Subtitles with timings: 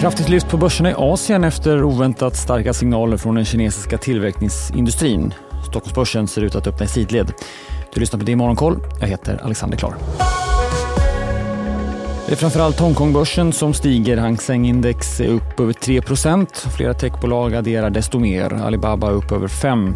[0.00, 5.34] Kraftigt lyft på börserna i Asien efter oväntat starka signaler från den kinesiska tillverkningsindustrin.
[5.68, 7.32] Stockholmsbörsen ser ut att öppna i sidled.
[7.94, 8.78] Du lyssnar på det Morgonkoll.
[9.00, 9.94] Jag heter Alexander Klar.
[12.26, 14.16] Det är framförallt Hongkongbörsen som stiger.
[14.16, 18.52] Hang Seng-index är upp över 3% Flera techbolag adderar desto mer.
[18.54, 19.94] Alibaba är upp över 5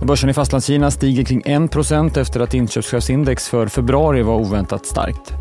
[0.00, 5.32] och Börsen i Fastlandskina stiger kring 1% efter att inköpschefsindex för februari var oväntat starkt.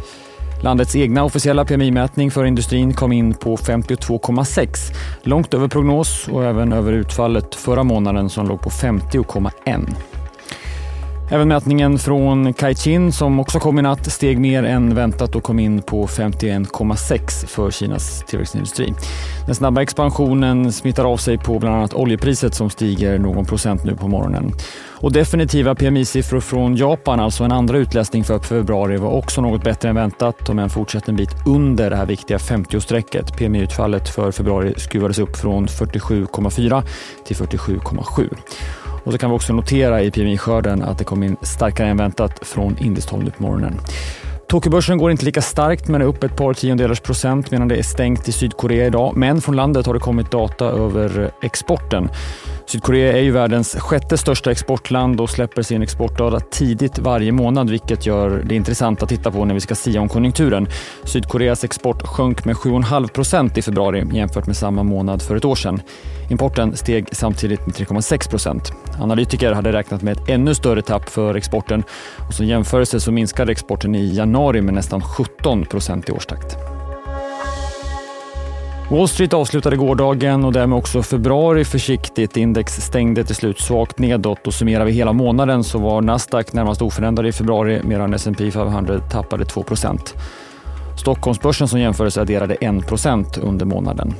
[0.61, 4.93] Landets egna officiella PMI-mätning för industrin kom in på 52,6.
[5.23, 10.14] Långt över prognos och även över utfallet förra månaden som låg på 50,1.
[11.31, 15.59] Även mätningen från Kaichin som också kom i natt steg mer än väntat och kom
[15.59, 18.93] in på 51,6 för Kinas tillväxtindustri.
[19.45, 23.95] Den snabba expansionen smittar av sig på bland annat oljepriset som stiger någon procent nu
[23.95, 24.51] på morgonen.
[25.01, 29.89] Och definitiva PMI-siffror från Japan, alltså en andra utläsning för februari, var också något bättre
[29.89, 33.37] än väntat om än fortsatt en bit under det här viktiga 50-strecket.
[33.37, 36.83] PMI-utfallet för februari skruvades upp från 47,4
[37.25, 38.29] till 47,7.
[39.05, 42.47] Och så kan vi också notera i PMI-skörden att det kom in starkare än väntat
[42.47, 43.79] från indiskt håll nu på morgonen.
[44.47, 47.83] Tokyobörsen går inte lika starkt men är upp ett par tiondelars procent medan det är
[47.83, 49.13] stängt i Sydkorea idag.
[49.17, 52.09] Men från landet har det kommit data över exporten.
[52.67, 58.05] Sydkorea är ju världens sjätte största exportland och släpper sin exportdata tidigt varje månad vilket
[58.05, 60.67] gör det intressant att titta på när vi ska sia om konjunkturen.
[61.03, 65.55] Sydkoreas export sjönk med 7,5 procent i februari jämfört med samma månad för ett år
[65.55, 65.81] sedan.
[66.29, 68.73] Importen steg samtidigt med 3,6 procent.
[69.01, 71.83] Analytiker hade räknat med ett ännu större tapp för exporten
[72.27, 76.74] och som jämförelse så minskade exporten i januari med nästan 17 procent i årstakt.
[78.89, 82.37] Wall Street avslutade gårdagen och därmed också februari försiktigt.
[82.37, 86.81] Index stängde till slut svagt nedåt och summerar vi hela månaden så var Nasdaq närmast
[86.81, 89.99] oförändrad i februari medan S&P 500 tappade 2%
[90.97, 94.13] Stockholmsbörsen som jämförelse adderade 1% under månaden.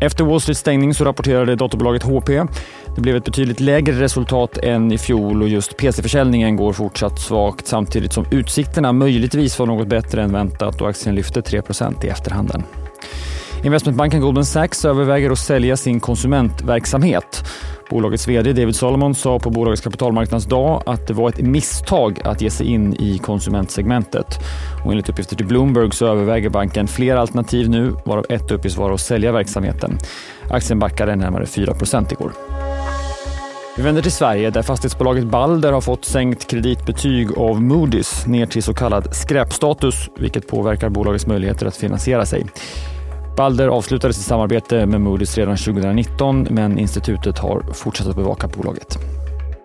[0.00, 2.28] Efter Wall Streets stängning så rapporterade dotterbolaget HP.
[2.94, 7.66] Det blev ett betydligt lägre resultat än i fjol och just PC-försäljningen går fortsatt svagt
[7.66, 12.62] samtidigt som utsikterna möjligtvis var något bättre än väntat och aktien lyfte 3% i efterhanden.
[13.62, 17.44] Investmentbanken Goldman Sachs överväger att sälja sin konsumentverksamhet.
[17.90, 22.50] Bolagets VD David Solomon sa på bolagets kapitalmarknadsdag att det var ett misstag att ge
[22.50, 24.38] sig in i konsumentsegmentet.
[24.84, 28.94] Och enligt uppgifter till Bloomberg så överväger banken flera alternativ nu, varav ett uppges vara
[28.94, 29.98] att sälja verksamheten.
[30.50, 32.32] Aktien backade närmare 4% igår.
[33.76, 38.62] Vi vänder till Sverige där fastighetsbolaget Balder har fått sänkt kreditbetyg av Moody's ner till
[38.62, 42.46] så kallad skräpstatus, vilket påverkar bolagets möjligheter att finansiera sig.
[43.36, 48.98] Balder avslutade sitt samarbete med Moody's redan 2019 men institutet har fortsatt att bevaka bolaget.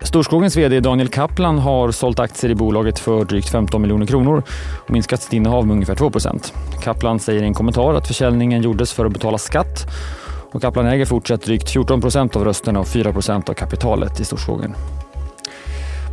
[0.02, 4.44] Storskogens VD Daniel Kaplan har sålt aktier i bolaget för drygt 15 miljoner kronor
[4.86, 8.94] och minskat sitt innehav med ungefär 2% Kaplan säger i en kommentar att försäljningen gjordes
[8.94, 9.88] för att betala skatt
[10.52, 14.76] och Kaplan äger fortsatt drygt 14% av rösterna och 4% av kapitalet i Storskogen.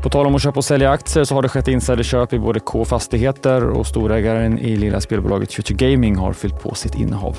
[0.03, 2.60] På tal om att köpa och sälja aktier så har det skett insiderköp i både
[2.60, 7.38] K Fastigheter och storägaren i lilla spelbolaget Future Gaming har fyllt på sitt innehav.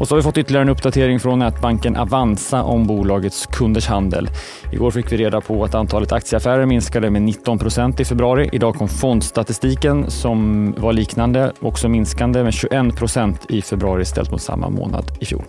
[0.00, 4.30] Och så har vi fått ytterligare en uppdatering från nätbanken Avanza om bolagets kunders handel.
[4.72, 8.48] Igår fick vi reda på att antalet aktieaffärer minskade med 19 procent i februari.
[8.52, 14.42] Idag kom fondstatistiken som var liknande, också minskande med 21 procent i februari ställt mot
[14.42, 15.44] samma månad i fjol.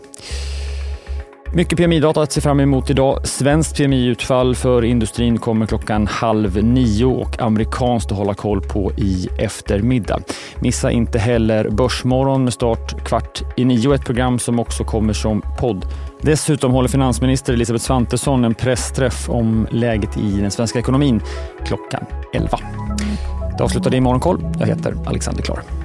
[1.51, 3.27] Mycket PMI-data att se fram emot idag.
[3.27, 9.27] Svenskt PMI-utfall för industrin kommer klockan halv nio och amerikanskt att hålla koll på i
[9.39, 10.19] eftermiddag.
[10.59, 15.41] Missa inte heller Börsmorgon med start kvart i nio, ett program som också kommer som
[15.59, 15.85] podd.
[16.21, 21.21] Dessutom håller finansminister Elisabeth Svantesson en pressträff om läget i den svenska ekonomin
[21.65, 22.59] klockan 11.
[23.57, 24.39] Det avslutar det i Morgonkoll.
[24.59, 25.84] Jag heter Alexander Klar.